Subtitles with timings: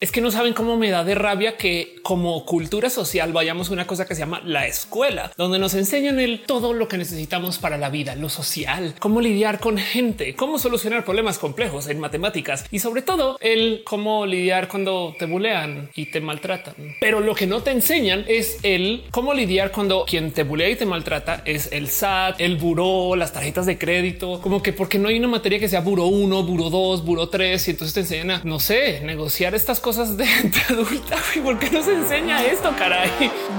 [0.00, 3.72] Es que no saben cómo me da de rabia que como cultura social vayamos a
[3.72, 7.58] una cosa que se llama la escuela, donde nos enseñan el todo lo que necesitamos
[7.58, 12.64] para la vida, lo social, cómo lidiar con gente, cómo solucionar problemas complejos en matemáticas
[12.70, 16.76] y sobre todo el cómo lidiar cuando te bulean y te maltratan.
[17.00, 20.76] Pero lo que no te enseñan es el cómo lidiar cuando quien te bulea y
[20.76, 25.08] te maltrata es el SAT, el buró, las tarjetas de crédito, como que porque no
[25.08, 28.30] hay una materia que sea buró 1, buró 2, buró 3 y entonces te enseñan
[28.30, 31.16] a, no sé, negociar estas cosas cosas de gente adulta.
[31.42, 33.10] ¿Por qué no se enseña esto, caray?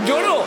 [0.05, 0.43] Lloro.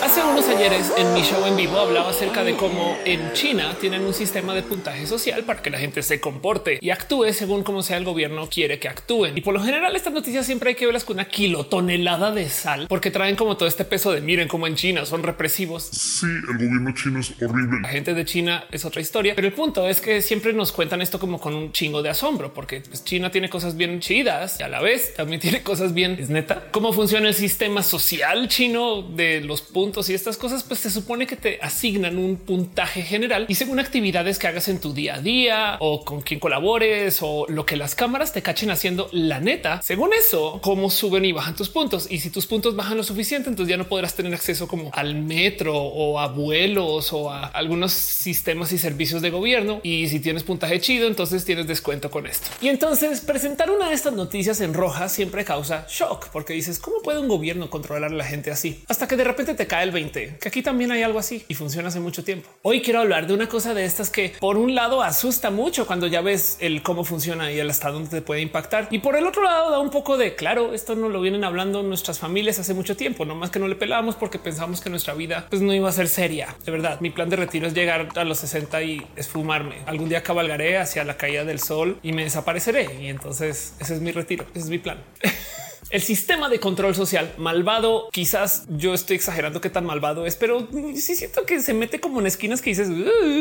[0.00, 4.04] Hace unos ayeres en mi show en vivo hablaba acerca de cómo en China tienen
[4.04, 7.82] un sistema de puntaje social para que la gente se comporte y actúe según como
[7.82, 9.36] sea el gobierno quiere que actúen.
[9.36, 12.86] Y por lo general estas noticias siempre hay que verlas con una kilotonelada de sal
[12.88, 15.82] porque traen como todo este peso de miren como en China son represivos.
[15.82, 17.80] Sí, el gobierno chino es horrible.
[17.82, 21.02] La gente de China es otra historia, pero el punto es que siempre nos cuentan
[21.02, 24.62] esto como con un chingo de asombro porque pues, China tiene cosas bien chidas y
[24.62, 26.16] a la vez también tiene cosas bien.
[26.20, 30.80] Es neta cómo funciona el sistema social chino de los puntos y estas cosas, pues
[30.80, 34.92] se supone que te asignan un puntaje general y según actividades que hagas en tu
[34.92, 39.08] día a día o con quien colabores o lo que las cámaras te cachen haciendo
[39.12, 39.80] la neta.
[39.82, 42.06] Según eso, cómo suben y bajan tus puntos.
[42.10, 45.14] Y si tus puntos bajan lo suficiente, entonces ya no podrás tener acceso como al
[45.14, 49.80] metro o a vuelos o a algunos sistemas y servicios de gobierno.
[49.82, 52.50] Y si tienes puntaje chido, entonces tienes descuento con esto.
[52.60, 57.00] Y entonces presentar una de estas noticias en roja siempre causa shock porque dices cómo
[57.02, 60.38] puede un gobierno controlar a la gente así hasta que de repente te cae 20,
[60.40, 62.50] que aquí también hay algo así y funciona hace mucho tiempo.
[62.62, 66.06] Hoy quiero hablar de una cosa de estas que por un lado asusta mucho cuando
[66.06, 68.88] ya ves el cómo funciona y el hasta dónde te puede impactar.
[68.90, 71.82] Y por el otro lado da un poco de claro, esto no lo vienen hablando
[71.82, 75.14] nuestras familias hace mucho tiempo, no más que no le pelamos porque pensamos que nuestra
[75.14, 76.56] vida pues no iba a ser seria.
[76.64, 79.76] De verdad, mi plan de retiro es llegar a los 60 y esfumarme.
[79.86, 82.88] Algún día cabalgaré hacia la caída del sol y me desapareceré.
[83.00, 84.98] Y entonces ese es mi retiro, ese es mi plan.
[85.90, 90.68] El sistema de control social malvado, quizás yo estoy exagerando qué tan malvado es, pero
[90.94, 92.90] sí siento que se mete como en esquinas que dices,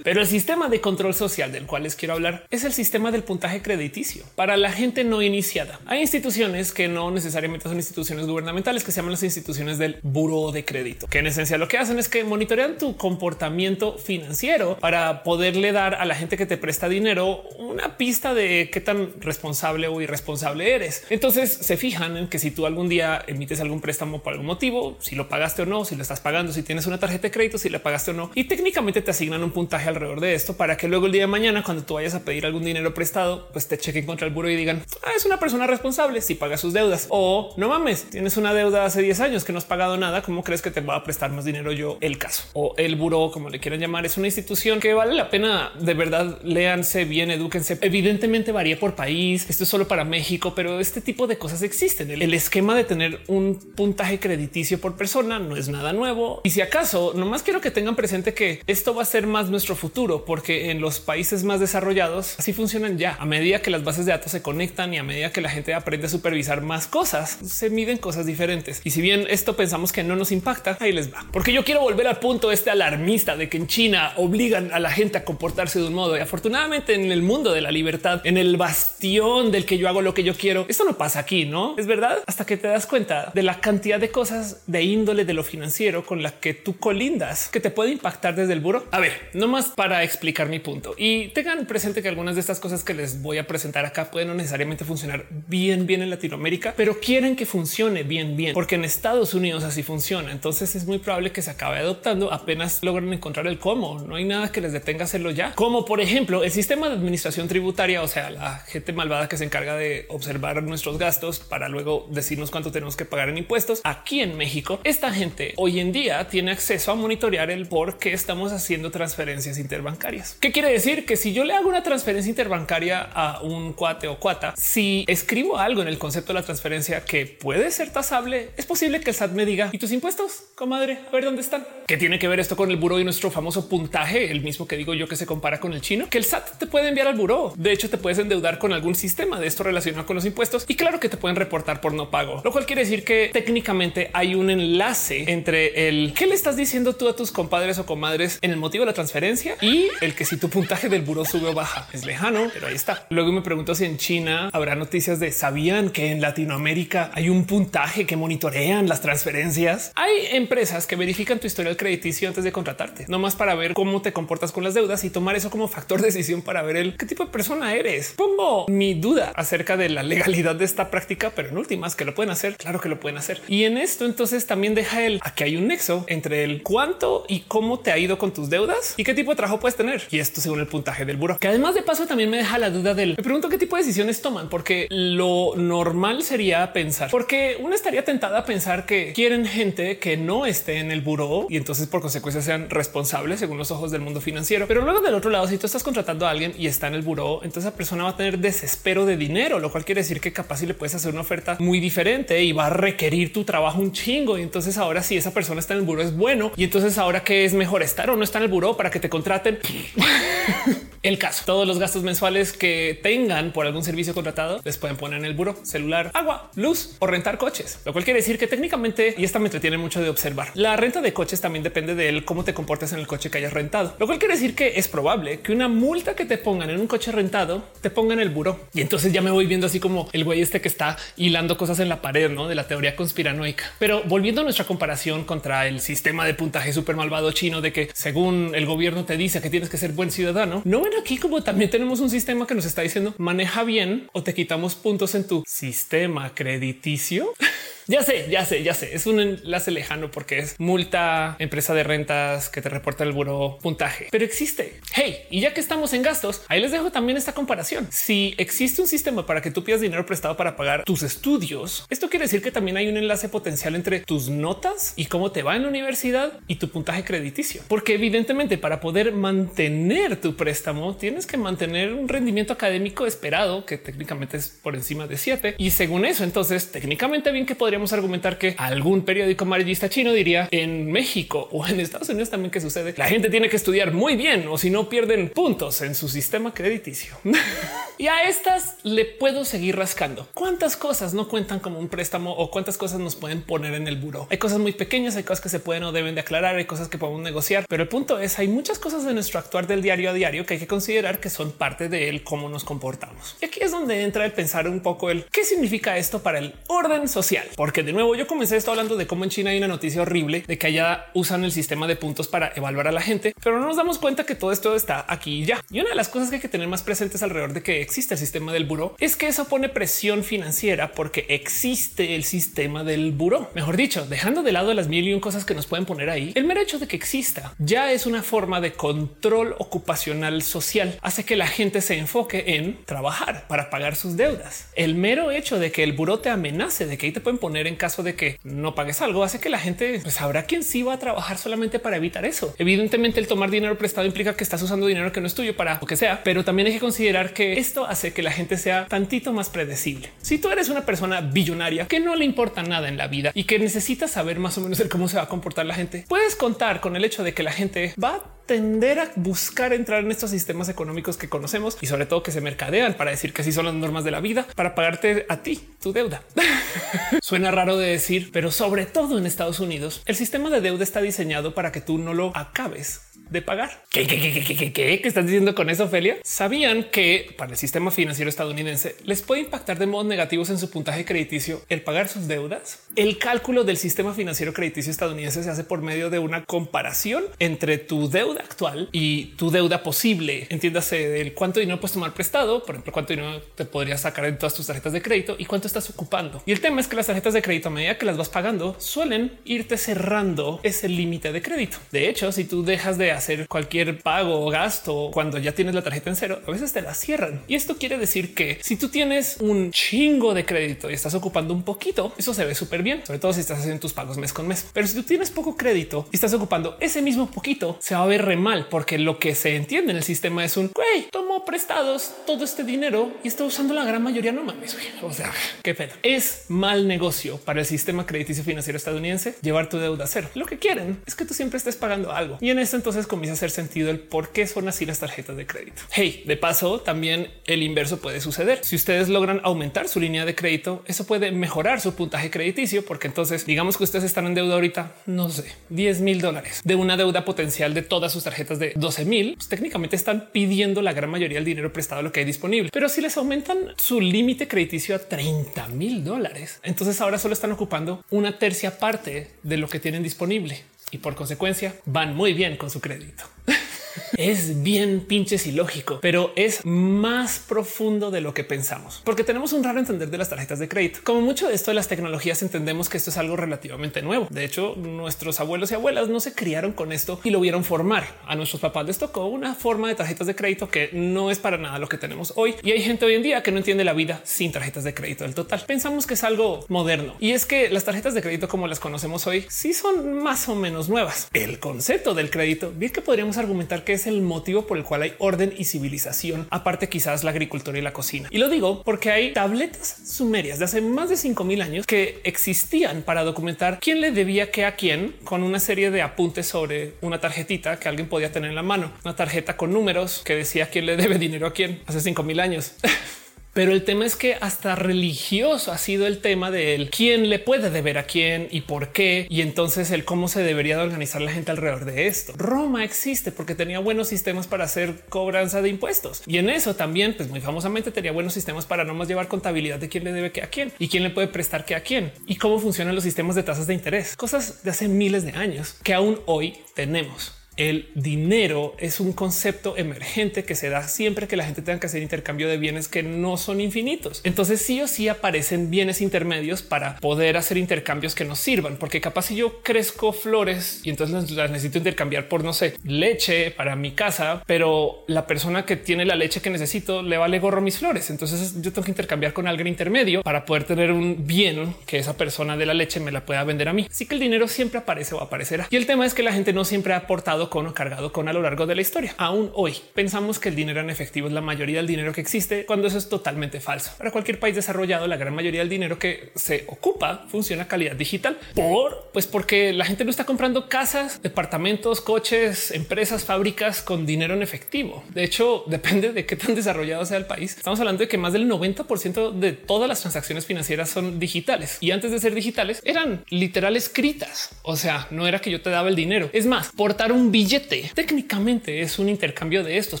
[0.02, 3.22] pero el sistema de control social del cual les quiero hablar es el sistema del
[3.22, 5.80] puntaje crediticio para la gente no iniciada.
[5.86, 10.52] Hay instituciones que no necesariamente son instituciones gubernamentales que se llaman las instituciones del buro
[10.52, 15.22] de crédito, que en esencia lo que hacen es que monitorean tu comportamiento financiero para
[15.22, 19.88] poderle dar a la gente que te presta dinero una pista de qué tan responsable
[19.88, 21.04] o irresponsable eres.
[21.08, 24.96] Entonces se fijan en que si tú algún día emites algún préstamo por algún motivo,
[24.98, 27.58] si lo pagaste o no, si lo estás pagando, si tienes una tarjeta de crédito,
[27.58, 30.76] si le pagaste o no, y técnicamente te asignan un puntaje alrededor de esto para
[30.76, 33.68] que luego el día de mañana, cuando tú vayas a pedir algún dinero prestado, pues
[33.68, 36.72] te chequen contra el buro y digan ah, es una persona responsable si paga sus
[36.72, 40.22] deudas o no mames, tienes una deuda hace 10 años que no has pagado nada.
[40.22, 41.98] ¿Cómo crees que te va a prestar más dinero yo?
[42.00, 45.30] El caso o el buro, como le quieran llamar, es una institución que vale la
[45.30, 46.40] pena de verdad.
[46.42, 47.78] Léanse bien, edúquense.
[47.80, 49.46] Evidentemente varía por país.
[49.48, 52.10] Esto es solo para México, pero este tipo de cosas existen.
[52.24, 56.40] El esquema de tener un puntaje crediticio por persona no es nada nuevo.
[56.44, 59.76] Y si acaso, nomás quiero que tengan presente que esto va a ser más nuestro
[59.76, 63.16] futuro, porque en los países más desarrollados así funcionan ya.
[63.20, 65.74] A medida que las bases de datos se conectan y a medida que la gente
[65.74, 68.80] aprende a supervisar más cosas, se miden cosas diferentes.
[68.84, 71.26] Y si bien esto pensamos que no nos impacta, ahí les va.
[71.30, 74.90] Porque yo quiero volver al punto este alarmista de que en China obligan a la
[74.90, 78.38] gente a comportarse de un modo y afortunadamente en el mundo de la libertad, en
[78.38, 81.74] el bastión del que yo hago lo que yo quiero, esto no pasa aquí, no
[81.76, 85.34] es verdad hasta que te das cuenta de la cantidad de cosas de índole de
[85.34, 88.86] lo financiero con la que tú colindas que te puede impactar desde el buro.
[88.90, 92.60] A ver, no más para explicar mi punto y tengan presente que algunas de estas
[92.60, 96.74] cosas que les voy a presentar acá pueden no necesariamente funcionar bien, bien en Latinoamérica,
[96.76, 100.32] pero quieren que funcione bien, bien, porque en Estados Unidos así funciona.
[100.32, 104.00] Entonces es muy probable que se acabe adoptando apenas logran encontrar el cómo.
[104.00, 107.48] No hay nada que les detenga hacerlo ya, como por ejemplo el sistema de administración
[107.48, 112.03] tributaria, o sea, la gente malvada que se encarga de observar nuestros gastos para luego
[112.10, 113.80] decirnos cuánto tenemos que pagar en impuestos.
[113.84, 118.12] Aquí en México, esta gente hoy en día tiene acceso a monitorear el por qué
[118.12, 120.36] estamos haciendo transferencias interbancarias.
[120.40, 121.06] ¿Qué quiere decir?
[121.06, 125.58] Que si yo le hago una transferencia interbancaria a un cuate o cuata, si escribo
[125.58, 129.16] algo en el concepto de la transferencia que puede ser tasable, es posible que el
[129.16, 131.66] SAT me diga y tus impuestos, comadre, a ver dónde están.
[131.86, 134.30] ¿Qué tiene que ver esto con el buro y nuestro famoso puntaje?
[134.30, 136.66] El mismo que digo yo que se compara con el chino, que el SAT te
[136.66, 137.52] puede enviar al buro.
[137.56, 140.76] De hecho, te puedes endeudar con algún sistema de esto relacionado con los impuestos y
[140.76, 144.34] claro que te pueden reportar por no pago, lo cual quiere decir que técnicamente hay
[144.34, 148.50] un enlace entre el que le estás diciendo tú a tus compadres o comadres en
[148.50, 151.54] el motivo de la transferencia y el que si tu puntaje del buro sube o
[151.54, 153.06] baja es lejano, pero ahí está.
[153.10, 157.44] Luego me pregunto si en China habrá noticias de sabían que en Latinoamérica hay un
[157.44, 159.92] puntaje que monitorean las transferencias.
[159.94, 164.02] Hay empresas que verifican tu historial crediticio antes de contratarte, no más para ver cómo
[164.02, 166.96] te comportas con las deudas y tomar eso como factor de decisión para ver el
[166.96, 168.14] qué tipo de persona eres.
[168.16, 172.14] Pongo mi duda acerca de la legalidad de esta práctica, pero en últimas que lo
[172.14, 172.56] pueden hacer.
[172.56, 173.42] Claro que lo pueden hacer.
[173.48, 177.24] Y en esto entonces también deja el a que hay un nexo entre el cuánto
[177.28, 180.02] y cómo te ha ido con tus deudas y qué tipo de trabajo puedes tener.
[180.10, 182.70] Y esto según el puntaje del buro, que además de paso también me deja la
[182.70, 187.56] duda del me pregunto qué tipo de decisiones toman, porque lo normal sería pensar, porque
[187.60, 191.56] uno estaría tentada a pensar que quieren gente que no esté en el buró y
[191.56, 194.66] entonces por consecuencia sean responsables según los ojos del mundo financiero.
[194.66, 197.02] Pero luego del otro lado, si tú estás contratando a alguien y está en el
[197.02, 200.32] buró, entonces esa persona va a tener desespero de dinero, lo cual quiere decir que
[200.32, 203.80] capaz si le puedes hacer una oferta muy diferente y va a requerir tu trabajo
[203.80, 204.38] un chingo.
[204.38, 206.52] Y entonces ahora si esa persona está en el buró es bueno.
[206.56, 209.00] Y entonces ahora que es mejor estar o no estar en el buró para que
[209.00, 209.58] te contraten.
[211.04, 215.18] el caso, todos los gastos mensuales que tengan por algún servicio contratado les pueden poner
[215.18, 219.14] en el buró celular, agua, luz o rentar coches, lo cual quiere decir que técnicamente,
[219.18, 222.42] y esta me entretiene mucho de observar, la renta de coches también depende de cómo
[222.42, 225.40] te comportas en el coche que hayas rentado, lo cual quiere decir que es probable
[225.40, 228.60] que una multa que te pongan en un coche rentado te ponga en el buró.
[228.72, 231.80] Y entonces ya me voy viendo así como el güey este que está hilando cosas
[231.80, 232.48] en la pared ¿no?
[232.48, 233.64] de la teoría conspiranoica.
[233.78, 237.90] Pero volviendo a nuestra comparación contra el sistema de puntaje súper malvado chino de que
[237.92, 241.70] según el gobierno te dice que tienes que ser buen ciudadano, no aquí como también
[241.70, 245.42] tenemos un sistema que nos está diciendo maneja bien o te quitamos puntos en tu
[245.46, 247.32] sistema crediticio.
[247.86, 248.94] Ya sé, ya sé, ya sé.
[248.94, 253.58] Es un enlace lejano porque es multa, empresa de rentas que te reporta el buro
[253.60, 254.80] puntaje, pero existe.
[254.94, 257.86] Hey, y ya que estamos en gastos, ahí les dejo también esta comparación.
[257.90, 262.08] Si existe un sistema para que tú pidas dinero prestado para pagar tus estudios, esto
[262.08, 265.56] quiere decir que también hay un enlace potencial entre tus notas y cómo te va
[265.56, 271.26] en la universidad y tu puntaje crediticio, porque evidentemente para poder mantener tu préstamo tienes
[271.26, 276.06] que mantener un rendimiento académico esperado que técnicamente es por encima de 7 y según
[276.06, 280.92] eso, entonces técnicamente bien que podría podríamos argumentar que algún periódico amarillista chino diría en
[280.92, 282.94] México o en Estados Unidos también que sucede.
[282.96, 286.54] La gente tiene que estudiar muy bien o si no pierden puntos en su sistema
[286.54, 287.16] crediticio.
[287.98, 290.28] y a estas le puedo seguir rascando.
[290.34, 293.96] ¿Cuántas cosas no cuentan como un préstamo o cuántas cosas nos pueden poner en el
[293.96, 294.28] buro?
[294.30, 296.86] Hay cosas muy pequeñas, hay cosas que se pueden o deben de aclarar, hay cosas
[296.86, 300.10] que podemos negociar, pero el punto es hay muchas cosas de nuestro actuar del diario
[300.10, 303.34] a diario que hay que considerar que son parte de él, cómo nos comportamos.
[303.40, 306.54] Y aquí es donde entra el pensar un poco el qué significa esto para el
[306.68, 309.68] orden social porque de nuevo yo comencé esto hablando de cómo en China hay una
[309.68, 313.32] noticia horrible de que allá usan el sistema de puntos para evaluar a la gente,
[313.42, 315.62] pero no nos damos cuenta que todo esto está aquí ya.
[315.70, 318.12] Y una de las cosas que hay que tener más presentes alrededor de que existe
[318.12, 323.12] el sistema del buró es que eso pone presión financiera porque existe el sistema del
[323.12, 323.50] buró.
[323.54, 326.32] Mejor dicho, dejando de lado las mil y un cosas que nos pueden poner ahí,
[326.34, 330.98] el mero hecho de que exista ya es una forma de control ocupacional social.
[331.00, 334.68] Hace que la gente se enfoque en trabajar para pagar sus deudas.
[334.76, 337.53] El mero hecho de que el buró te amenace de que ahí te pueden poner
[337.56, 340.82] en caso de que no pagues algo hace que la gente pues, sabrá quién sí
[340.82, 342.54] va a trabajar solamente para evitar eso.
[342.58, 345.78] Evidentemente el tomar dinero prestado implica que estás usando dinero que no es tuyo para
[345.80, 348.86] lo que sea, pero también hay que considerar que esto hace que la gente sea
[348.86, 350.10] tantito más predecible.
[350.20, 353.44] Si tú eres una persona billonaria que no le importa nada en la vida y
[353.44, 356.36] que necesita saber más o menos el cómo se va a comportar la gente, puedes
[356.36, 360.10] contar con el hecho de que la gente va a tender a buscar entrar en
[360.10, 363.52] estos sistemas económicos que conocemos y sobre todo que se mercadean para decir que así
[363.52, 366.22] son las normas de la vida para pagarte a ti tu deuda.
[367.22, 371.00] Suena raro de decir, pero sobre todo en Estados Unidos, el sistema de deuda está
[371.00, 373.82] diseñado para que tú no lo acabes de pagar.
[373.90, 376.16] ¿Qué, estás diciendo con eso, Ophelia?
[376.22, 380.70] Sabían que para el sistema financiero estadounidense les puede impactar de modos negativos en su
[380.70, 382.80] puntaje crediticio el pagar sus deudas.
[382.96, 387.78] El cálculo del sistema financiero crediticio estadounidense se hace por medio de una comparación entre
[387.78, 390.46] tu deuda actual y tu deuda posible.
[390.50, 394.38] Entiéndase del cuánto dinero puedes tomar prestado, por ejemplo, cuánto dinero te podrías sacar en
[394.38, 396.42] todas tus tarjetas de crédito y cuánto estás ocupando.
[396.46, 398.76] Y el tema es que las tarjetas de crédito a medida que las vas pagando
[398.78, 401.78] suelen irte cerrando ese límite de crédito.
[401.90, 405.82] De hecho, si tú dejas de hacer cualquier pago o gasto cuando ya tienes la
[405.82, 407.42] tarjeta en cero, a veces te la cierran.
[407.48, 411.54] Y esto quiere decir que si tú tienes un chingo de crédito y estás ocupando
[411.54, 414.32] un poquito, eso se ve súper bien, sobre todo si estás haciendo tus pagos mes
[414.32, 414.66] con mes.
[414.72, 418.06] Pero si tú tienes poco crédito y estás ocupando ese mismo poquito, se va a
[418.06, 421.44] ver re mal porque lo que se entiende en el sistema es un güey, tomo
[421.44, 424.32] prestados todo este dinero y está usando la gran mayoría.
[424.32, 424.76] No mames.
[425.02, 425.92] O sea, qué pedo.
[426.02, 430.28] Es mal negocio para el sistema crediticio financiero estadounidense llevar tu deuda a cero.
[430.34, 433.32] Lo que quieren es que tú siempre estés pagando algo y en esto entonces comienza
[433.32, 435.82] a hacer sentido el por qué son así las tarjetas de crédito.
[435.90, 438.60] Hey, de paso, también el inverso puede suceder.
[438.62, 443.06] Si ustedes logran aumentar su línea de crédito, eso puede mejorar su puntaje crediticio, porque
[443.06, 446.96] entonces digamos que ustedes están en deuda ahorita, no sé, 10 mil dólares de una
[446.96, 449.34] deuda potencial de todas sus tarjetas de 12 mil.
[449.34, 452.88] Pues técnicamente están pidiendo la gran mayoría del dinero prestado lo que hay disponible, pero
[452.88, 458.04] si les aumentan su límite crediticio a 30 mil dólares, entonces ahora solo están ocupando
[458.10, 460.62] una tercia parte de lo que tienen disponible.
[460.94, 463.24] Y por consecuencia van muy bien con su crédito.
[464.16, 469.64] es bien pinches ilógico, pero es más profundo de lo que pensamos, porque tenemos un
[469.64, 471.00] raro entender de las tarjetas de crédito.
[471.04, 474.26] Como mucho de esto de las tecnologías, entendemos que esto es algo relativamente nuevo.
[474.30, 478.06] De hecho, nuestros abuelos y abuelas no se criaron con esto y lo vieron formar.
[478.26, 481.58] A nuestros papás les tocó una forma de tarjetas de crédito que no es para
[481.58, 482.54] nada lo que tenemos hoy.
[482.62, 485.24] Y hay gente hoy en día que no entiende la vida sin tarjetas de crédito
[485.24, 485.64] del total.
[485.66, 489.26] Pensamos que es algo moderno y es que las tarjetas de crédito como las conocemos
[489.26, 491.28] hoy sí son más o menos nuevas.
[491.32, 495.02] El concepto del crédito, bien que podríamos argumentar que es el motivo por el cual
[495.02, 498.28] hay orden y civilización, aparte quizás la agricultura y la cocina.
[498.30, 503.02] Y lo digo porque hay tabletas sumerias de hace más de 5000 años que existían
[503.02, 507.20] para documentar quién le debía qué a quién con una serie de apuntes sobre una
[507.20, 510.86] tarjetita que alguien podía tener en la mano, una tarjeta con números que decía quién
[510.86, 512.74] le debe dinero a quién hace 5000 años.
[513.54, 517.38] Pero el tema es que hasta religioso ha sido el tema de él, quién le
[517.38, 519.28] puede deber a quién y por qué.
[519.30, 522.32] Y entonces el cómo se debería de organizar la gente alrededor de esto.
[522.36, 526.22] Roma existe porque tenía buenos sistemas para hacer cobranza de impuestos.
[526.26, 529.78] Y en eso también, pues muy famosamente tenía buenos sistemas para no más llevar contabilidad
[529.78, 532.12] de quién le debe que a quién y quién le puede prestar que a quién
[532.26, 534.16] y cómo funcionan los sistemas de tasas de interés.
[534.16, 539.76] Cosas de hace miles de años que aún hoy tenemos el dinero es un concepto
[539.76, 543.02] emergente que se da siempre que la gente tenga que hacer intercambio de bienes que
[543.02, 544.20] no son infinitos.
[544.24, 549.00] Entonces sí o sí aparecen bienes intermedios para poder hacer intercambios que nos sirvan, porque
[549.00, 553.76] capaz si yo crezco flores y entonces las necesito intercambiar por no sé, leche para
[553.76, 557.78] mi casa, pero la persona que tiene la leche que necesito le vale gorro mis
[557.78, 558.10] flores.
[558.10, 562.16] Entonces yo tengo que intercambiar con alguien intermedio para poder tener un bien que esa
[562.16, 563.86] persona de la leche me la pueda vender a mí.
[563.90, 565.66] Así que el dinero siempre aparece o aparecerá.
[565.70, 568.28] Y el tema es que la gente no siempre ha aportado con o cargado con
[568.28, 569.14] a lo largo de la historia.
[569.18, 572.66] Aún hoy pensamos que el dinero en efectivo es la mayoría del dinero que existe
[572.66, 573.92] cuando eso es totalmente falso.
[573.98, 577.96] Para cualquier país desarrollado, la gran mayoría del dinero que se ocupa funciona a calidad
[577.96, 584.06] digital por pues porque la gente no está comprando casas, departamentos, coches, empresas, fábricas con
[584.06, 585.04] dinero en efectivo.
[585.10, 587.56] De hecho, depende de qué tan desarrollado sea el país.
[587.56, 591.90] Estamos hablando de que más del 90% de todas las transacciones financieras son digitales y
[591.90, 594.50] antes de ser digitales eran literal escritas.
[594.62, 596.30] O sea, no era que yo te daba el dinero.
[596.32, 600.00] Es más, portar un billete técnicamente es un intercambio de estos,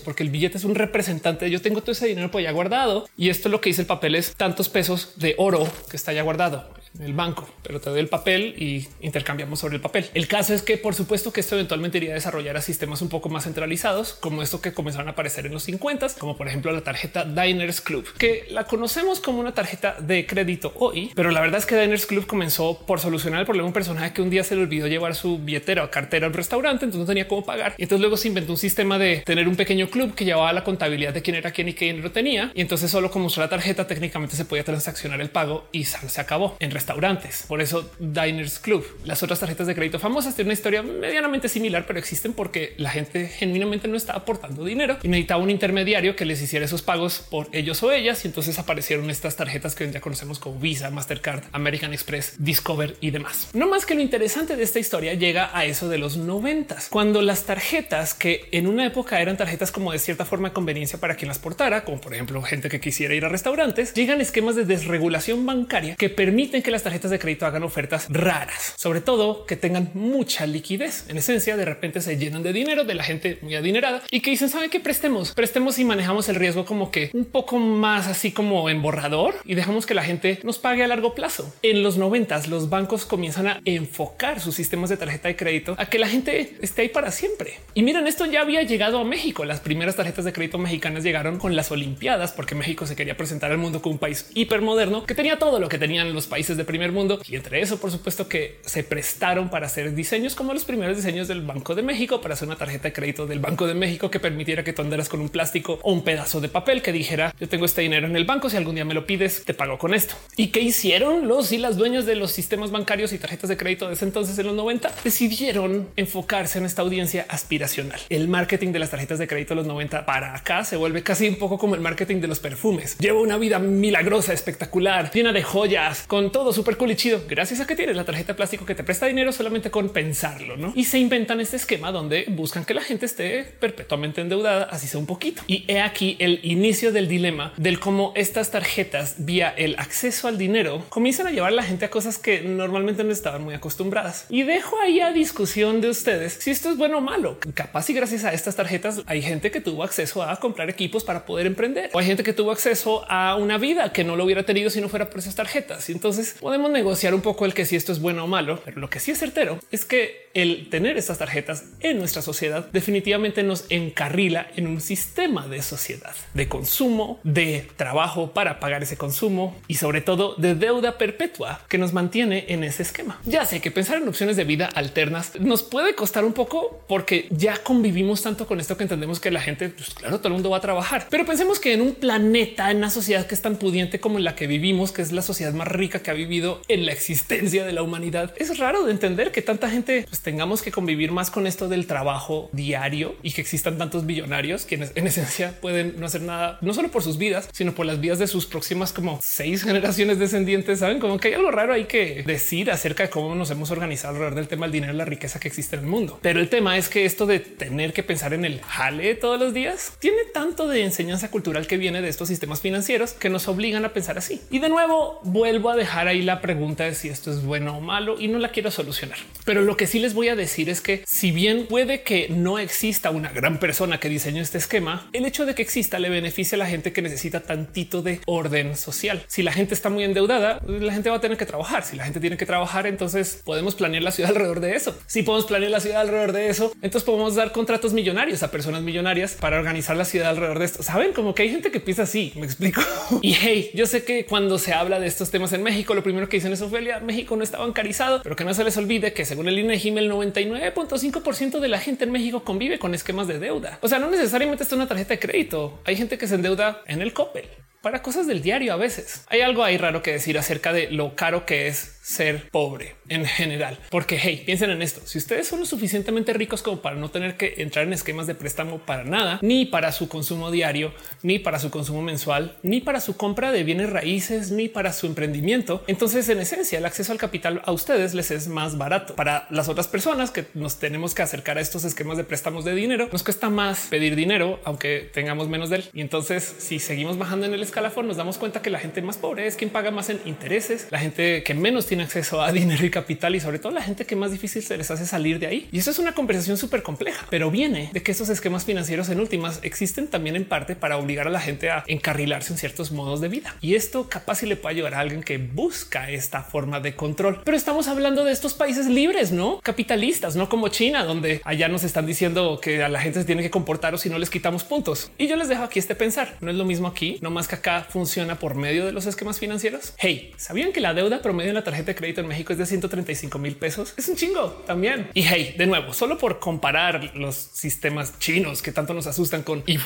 [0.00, 1.50] porque el billete es un representante.
[1.50, 4.14] Yo tengo todo ese dinero por ya guardado y esto lo que dice el papel
[4.14, 8.08] es tantos pesos de oro que está ya guardado el banco, pero te doy el
[8.08, 10.08] papel y intercambiamos sobre el papel.
[10.14, 13.08] El caso es que por supuesto que esto eventualmente iría a desarrollar a sistemas un
[13.08, 16.70] poco más centralizados, como esto que comenzaron a aparecer en los 50, como por ejemplo
[16.72, 21.40] la tarjeta Diners Club, que la conocemos como una tarjeta de crédito hoy, pero la
[21.40, 24.30] verdad es que Diners Club comenzó por solucionar el problema de un personaje que un
[24.30, 27.44] día se le olvidó llevar su billetera o cartera al restaurante, entonces no tenía cómo
[27.44, 27.74] pagar.
[27.78, 30.64] Y entonces luego se inventó un sistema de tener un pequeño club que llevaba la
[30.64, 32.52] contabilidad de quién era quién y qué dinero tenía.
[32.54, 36.20] Y entonces solo como usó la tarjeta técnicamente se podía transaccionar el pago y se
[36.20, 37.44] acabó en restaurantes.
[37.48, 38.84] Por eso Diners Club.
[39.04, 42.90] Las otras tarjetas de crédito famosas tienen una historia medianamente similar, pero existen porque la
[42.90, 47.24] gente genuinamente no estaba aportando dinero y necesitaba un intermediario que les hiciera esos pagos
[47.30, 48.24] por ellos o ellas.
[48.24, 53.10] Y entonces aparecieron estas tarjetas que ya conocemos como Visa, Mastercard, American Express, Discover y
[53.10, 53.48] demás.
[53.52, 57.13] No más que lo interesante de esta historia llega a eso de los noventas, cuando
[57.22, 61.28] las tarjetas que en una época eran tarjetas como de cierta forma conveniencia para quien
[61.28, 65.44] las portara, como por ejemplo gente que quisiera ir a restaurantes, llegan esquemas de desregulación
[65.46, 69.90] bancaria que permiten que las tarjetas de crédito hagan ofertas raras, sobre todo que tengan
[69.94, 71.06] mucha liquidez.
[71.08, 74.30] En esencia, de repente se llenan de dinero de la gente muy adinerada y que
[74.30, 78.32] dicen, saben que prestemos, prestemos y manejamos el riesgo como que un poco más así
[78.32, 81.54] como en borrador y dejamos que la gente nos pague a largo plazo.
[81.62, 85.86] En los noventas, los bancos comienzan a enfocar sus sistemas de tarjeta de crédito a
[85.86, 87.58] que la gente esté ahí para siempre.
[87.74, 89.44] Y miren, esto ya había llegado a México.
[89.44, 93.50] Las primeras tarjetas de crédito mexicanas llegaron con las Olimpiadas porque México se quería presentar
[93.50, 96.64] al mundo como un país hipermoderno que tenía todo lo que tenían los países de
[96.64, 100.64] primer mundo y entre eso, por supuesto, que se prestaron para hacer diseños como los
[100.64, 103.74] primeros diseños del Banco de México para hacer una tarjeta de crédito del Banco de
[103.74, 106.92] México que permitiera que tú andaras con un plástico o un pedazo de papel que
[106.92, 108.50] dijera yo tengo este dinero en el banco.
[108.50, 110.14] Si algún día me lo pides, te pago con esto.
[110.36, 113.88] Y qué hicieron los y las dueñas de los sistemas bancarios y tarjetas de crédito
[113.88, 118.00] de ese entonces en los 90 decidieron enfocarse en esta audiencia aspiracional.
[118.08, 121.28] El marketing de las tarjetas de crédito de los 90 para acá se vuelve casi
[121.28, 122.96] un poco como el marketing de los perfumes.
[122.98, 127.22] Llevo una vida milagrosa, espectacular, llena de joyas, con todo súper cool y chido.
[127.28, 130.72] Gracias a que tienes la tarjeta plástico que te presta dinero solamente con pensarlo, ¿no?
[130.76, 135.00] Y se inventan este esquema donde buscan que la gente esté perpetuamente endeudada, así sea
[135.00, 135.42] un poquito.
[135.46, 140.38] Y he aquí el inicio del dilema del cómo estas tarjetas vía el acceso al
[140.38, 144.26] dinero comienzan a llevar a la gente a cosas que normalmente no estaban muy acostumbradas.
[144.28, 147.38] Y dejo ahí a discusión de ustedes si esto es bueno o malo.
[147.54, 151.24] Capaz y gracias a estas tarjetas hay gente que tuvo acceso a comprar equipos para
[151.24, 154.42] poder emprender o hay gente que tuvo acceso a una vida que no lo hubiera
[154.42, 155.88] tenido si no fuera por esas tarjetas.
[155.88, 158.80] Y entonces podemos negociar un poco el que si esto es bueno o malo, pero
[158.80, 163.42] lo que sí es certero es que el tener estas tarjetas en nuestra sociedad definitivamente
[163.42, 169.56] nos encarrila en un sistema de sociedad, de consumo, de trabajo para pagar ese consumo
[169.68, 173.20] y sobre todo de deuda perpetua que nos mantiene en ese esquema.
[173.24, 177.26] Ya sé que pensar en opciones de vida alternas nos puede costar un poco porque
[177.30, 180.50] ya convivimos tanto con esto que entendemos que la gente, pues claro, todo el mundo
[180.50, 183.56] va a trabajar, pero pensemos que en un planeta, en una sociedad que es tan
[183.56, 186.86] pudiente como la que vivimos, que es la sociedad más rica que ha vivido en
[186.86, 190.70] la existencia de la humanidad, es raro de entender que tanta gente pues, tengamos que
[190.70, 195.54] convivir más con esto del trabajo diario y que existan tantos billonarios quienes en esencia
[195.60, 198.46] pueden no hacer nada, no solo por sus vidas, sino por las vidas de sus
[198.46, 200.78] próximas como seis generaciones descendientes.
[200.78, 204.14] Saben como que hay algo raro ahí que decir acerca de cómo nos hemos organizado
[204.14, 206.18] alrededor del tema del dinero y la riqueza que existe en el mundo.
[206.22, 209.52] Pero el tema es que esto de tener que pensar en el jale todos los
[209.52, 213.84] días tiene tanto de enseñanza cultural que viene de estos sistemas financieros que nos obligan
[213.84, 214.40] a pensar así.
[214.52, 217.80] Y de nuevo vuelvo a dejar ahí la pregunta de si esto es bueno o
[217.80, 219.18] malo y no la quiero solucionar.
[219.44, 222.60] Pero lo que sí les voy a decir es que si bien puede que no
[222.60, 226.54] exista una gran persona que diseñó este esquema, el hecho de que exista le beneficia
[226.54, 229.24] a la gente que necesita tantito de orden social.
[229.26, 231.82] Si la gente está muy endeudada, la gente va a tener que trabajar.
[231.82, 234.96] Si la gente tiene que trabajar, entonces podemos planear la ciudad alrededor de eso.
[235.08, 238.82] Si podemos planear la ciudad alrededor de eso, entonces podemos dar contratos millonarios a personas
[238.82, 240.82] millonarias para organizar la ciudad alrededor de esto.
[240.82, 242.32] Saben como que hay gente que piensa así.
[242.36, 242.82] Me explico.
[243.22, 246.28] Y hey, yo sé que cuando se habla de estos temas en México, lo primero
[246.28, 249.24] que dicen es Ofelia, México no está bancarizado, pero que no se les olvide que
[249.24, 253.78] según el INEGI, el 99.5% de la gente en México convive con esquemas de deuda.
[253.80, 255.80] O sea, no necesariamente está una tarjeta de crédito.
[255.84, 257.44] Hay gente que se endeuda en el Coppel
[257.84, 259.24] para cosas del diario a veces.
[259.28, 263.24] Hay algo ahí raro que decir acerca de lo caro que es ser pobre en
[263.24, 263.78] general.
[263.90, 265.00] Porque hey, piensen en esto.
[265.04, 268.34] Si ustedes son lo suficientemente ricos como para no tener que entrar en esquemas de
[268.34, 273.00] préstamo para nada, ni para su consumo diario, ni para su consumo mensual, ni para
[273.00, 277.18] su compra de bienes raíces, ni para su emprendimiento, entonces en esencia el acceso al
[277.18, 279.14] capital a ustedes les es más barato.
[279.14, 282.74] Para las otras personas que nos tenemos que acercar a estos esquemas de préstamos de
[282.74, 285.84] dinero, nos cuesta más pedir dinero, aunque tengamos menos de él.
[285.92, 289.16] Y entonces si seguimos bajando en el escalafón, nos damos cuenta que la gente más
[289.16, 292.86] pobre es quien paga más en intereses, la gente que menos tiene acceso a dinero
[292.86, 295.48] y capital y sobre todo la gente que más difícil se les hace salir de
[295.48, 295.68] ahí.
[295.72, 299.18] Y eso es una conversación súper compleja, pero viene de que esos esquemas financieros en
[299.18, 303.20] últimas existen también en parte para obligar a la gente a encarrilarse en ciertos modos
[303.20, 303.56] de vida.
[303.60, 307.40] Y esto capaz si le puede ayudar a alguien que busca esta forma de control.
[307.44, 311.82] Pero estamos hablando de estos países libres, no capitalistas, no como China, donde allá nos
[311.82, 314.62] están diciendo que a la gente se tiene que comportar o si no les quitamos
[314.62, 315.10] puntos.
[315.18, 316.36] Y yo les dejo aquí este pensar.
[316.40, 319.38] No es lo mismo aquí, no más que acá funciona por medio de los esquemas
[319.38, 319.94] financieros.
[319.96, 322.66] Hey, ¿sabían que la deuda promedio en la tarjeta de crédito en México es de
[322.66, 323.94] 135 mil pesos?
[323.96, 325.08] Es un chingo también.
[325.14, 329.62] Y hey, de nuevo, solo por comparar los sistemas chinos que tanto nos asustan con
[329.66, 329.78] y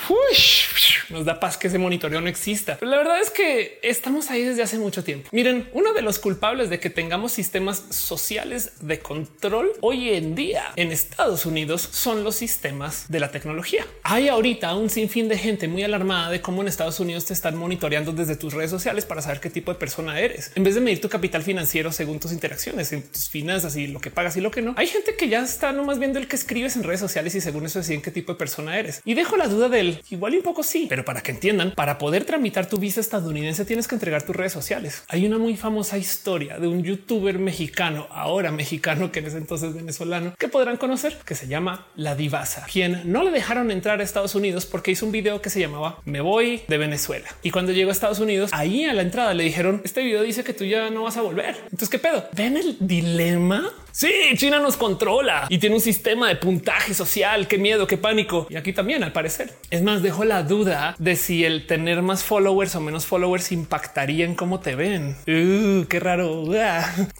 [1.11, 2.79] nos da paz que ese monitoreo no exista.
[2.81, 5.29] La verdad es que estamos ahí desde hace mucho tiempo.
[5.31, 10.65] Miren, uno de los culpables de que tengamos sistemas sociales de control hoy en día
[10.75, 13.87] en Estados Unidos son los sistemas de la tecnología.
[14.03, 17.55] Hay ahorita un sinfín de gente muy alarmada de cómo en Estados Unidos te están
[17.55, 20.53] monitoreando desde tus redes sociales para saber qué tipo de persona eres.
[20.55, 24.01] En vez de medir tu capital financiero según tus interacciones en tus finanzas y lo
[24.01, 26.37] que pagas y lo que no, hay gente que ya está nomás viendo el que
[26.37, 29.01] escribes en redes sociales y según eso deciden qué tipo de persona eres.
[29.05, 31.99] Y dejo la duda del igual y un poco sí, pero para que entiendan, para
[31.99, 35.05] poder tramitar tu visa estadounidense tienes que entregar tus redes sociales.
[35.09, 39.75] Hay una muy famosa historia de un youtuber mexicano, ahora mexicano, que en ese entonces
[39.75, 44.05] venezolano, que podrán conocer, que se llama La Divasa, quien no le dejaron entrar a
[44.05, 47.29] Estados Unidos porque hizo un video que se llamaba Me voy de Venezuela.
[47.59, 50.53] Cuando llegó a Estados Unidos, ahí a la entrada le dijeron, este video dice que
[50.53, 51.57] tú ya no vas a volver.
[51.65, 52.25] Entonces, ¿qué pedo?
[52.35, 53.69] ¿Ven el dilema?
[53.91, 57.49] Sí, China nos controla y tiene un sistema de puntaje social.
[57.49, 58.47] Qué miedo, qué pánico.
[58.49, 59.53] Y aquí también, al parecer.
[59.71, 64.25] Es más, dejo la duda de si el tener más followers o menos followers impactaría
[64.25, 65.17] en cómo te ven.
[65.27, 66.45] Uh, qué raro.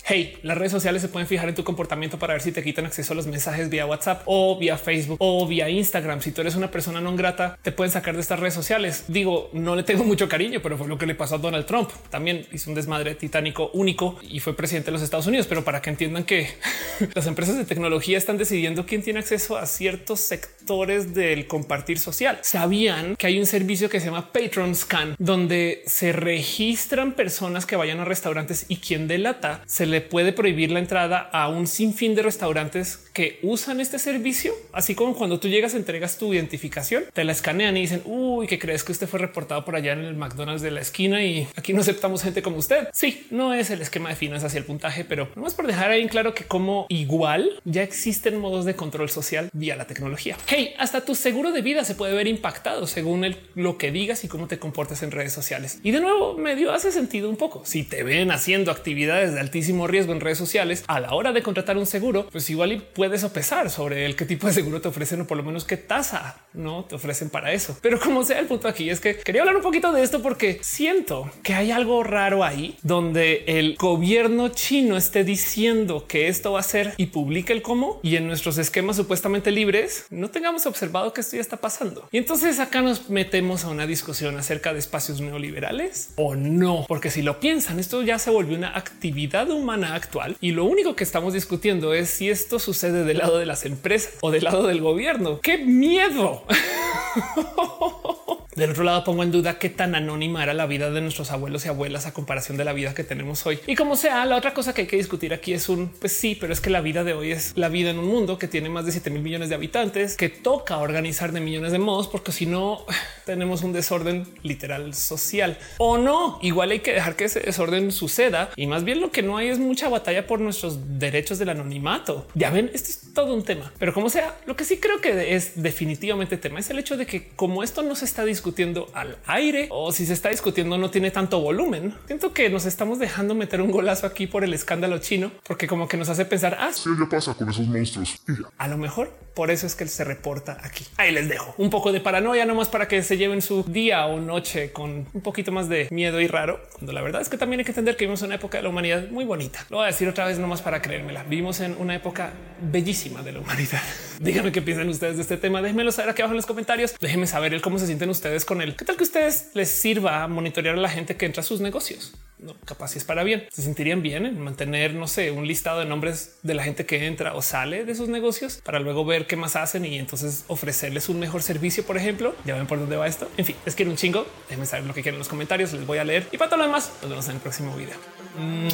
[0.05, 2.87] Hey, las redes sociales se pueden fijar en tu comportamiento para ver si te quitan
[2.87, 6.21] acceso a los mensajes vía WhatsApp o vía Facebook o vía Instagram.
[6.21, 9.07] Si tú eres una persona no grata, te pueden sacar de estas redes sociales.
[9.09, 11.91] Digo, no le tengo mucho cariño, pero fue lo que le pasó a Donald Trump.
[12.09, 15.47] También hizo un desmadre titánico único y fue presidente de los Estados Unidos.
[15.47, 16.49] Pero para que entiendan que
[17.15, 22.39] las empresas de tecnología están decidiendo quién tiene acceso a ciertos sectores del compartir social.
[22.43, 27.77] Sabían que hay un servicio que se llama Patron Scan, donde se registran personas que
[27.77, 32.15] vayan a restaurantes y quien delata se le puede prohibir la entrada a un sinfín
[32.15, 34.53] de restaurantes que usan este servicio.
[34.73, 38.59] Así como cuando tú llegas, entregas tu identificación, te la escanean y dicen uy, que
[38.59, 41.73] crees que usted fue reportado por allá en el McDonald's de la esquina y aquí
[41.73, 42.89] no aceptamos gente como usted.
[42.93, 46.03] Sí, no es el esquema de finanzas hacia el puntaje, pero no por dejar ahí
[46.03, 50.37] en claro que como igual ya existen modos de control social vía la tecnología.
[50.47, 54.29] Hey, hasta tu seguro de vida se puede ver impactado según lo que digas y
[54.29, 55.81] cómo te comportas en redes sociales.
[55.83, 57.63] Y de nuevo, medio hace sentido un poco.
[57.65, 61.43] Si te ven haciendo actividades de altísimo riesgo en redes sociales a la hora de
[61.43, 64.89] contratar un seguro, pues igual y puedes sopesar sobre el qué tipo de seguro te
[64.89, 67.77] ofrecen o por lo menos qué tasa no te ofrecen para eso.
[67.83, 70.59] Pero como sea, el punto aquí es que quería hablar un poquito de esto porque
[70.63, 76.61] siento que hay algo raro ahí donde el gobierno chino esté diciendo que esto va
[76.61, 81.13] a ser y publica el cómo y en nuestros esquemas supuestamente libres no tengamos observado
[81.13, 82.09] que esto ya está pasando.
[82.11, 87.11] Y entonces acá nos metemos a una discusión acerca de espacios neoliberales o no, porque
[87.11, 91.05] si lo piensan, esto ya se volvió una actividad humana actual y lo único que
[91.05, 94.81] estamos discutiendo es si esto sucede del lado de las empresas o del lado del
[94.81, 95.41] gobierno.
[95.41, 96.45] ¡Qué miedo!
[98.59, 101.65] Del otro lado pongo en duda qué tan anónima era la vida de nuestros abuelos
[101.65, 103.61] y abuelas a comparación de la vida que tenemos hoy.
[103.69, 106.35] Y como sea, la otra cosa que hay que discutir aquí es un pues sí,
[106.35, 108.69] pero es que la vida de hoy es la vida en un mundo que tiene
[108.69, 112.33] más de 7 mil millones de habitantes, que toca organizar de millones de modos, porque
[112.33, 112.85] si no
[113.25, 116.41] tenemos un desorden literal social o no.
[116.43, 119.51] Igual hay que dejar que ese desorden suceda y más bien lo que no hay
[119.51, 122.27] es mucha batalla por nuestros derechos del anonimato.
[122.35, 125.37] Ya ven, esto es todo un tema, pero como sea, lo que sí creo que
[125.37, 128.89] es definitivamente tema es el hecho de que como esto no se está discutiendo discutiendo
[128.95, 131.95] al aire o si se está discutiendo no tiene tanto volumen.
[132.07, 135.87] Siento que nos estamos dejando meter un golazo aquí por el escándalo chino, porque como
[135.87, 138.23] que nos hace pensar, ah, sí, ya pasa con esos monstruos.
[138.57, 140.85] A lo mejor por eso es que él se reporta aquí.
[140.97, 144.19] Ahí les dejo un poco de paranoia nomás para que se lleven su día o
[144.19, 147.61] noche con un poquito más de miedo y raro, cuando la verdad es que también
[147.61, 149.65] hay que entender que vivimos en una época de la humanidad muy bonita.
[149.71, 151.23] Lo voy a decir otra vez nomás para creérmela.
[151.23, 153.81] Vivimos en una época bellísima de la humanidad.
[154.21, 155.63] Díganme qué piensan ustedes de este tema.
[155.63, 156.97] Déjenmelo saber aquí abajo en los comentarios.
[156.99, 158.77] Déjenme saber el cómo se sienten ustedes con él.
[158.77, 162.13] ¿Qué tal que ustedes les sirva monitorear a la gente que entra a sus negocios?
[162.39, 163.47] No, capaz si es para bien.
[163.51, 167.07] Se sentirían bien en mantener, no sé, un listado de nombres de la gente que
[167.07, 171.09] entra o sale de sus negocios para luego ver qué más hacen y entonces ofrecerles
[171.09, 172.37] un mejor servicio, por ejemplo.
[172.45, 173.29] Ya ven por dónde va esto.
[173.37, 174.27] En fin, les quiero un chingo.
[174.49, 175.73] Déjenme saber lo que quieren en los comentarios.
[175.73, 177.97] Les voy a leer y para todo lo demás, nos vemos en el próximo video.
[178.39, 178.69] Mm.